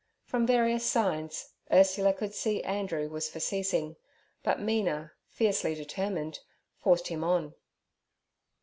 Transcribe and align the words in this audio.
From 0.23 0.47
various 0.47 0.83
signs, 0.89 1.51
Ursula 1.71 2.11
could 2.13 2.33
see 2.33 2.63
Andrew 2.63 3.07
was 3.07 3.29
for 3.29 3.39
ceasing; 3.39 3.97
but 4.41 4.59
Mina, 4.59 5.11
fiercely 5.29 5.75
determined, 5.75 6.39
forced 6.79 7.09
him 7.09 7.23
on. 7.23 7.53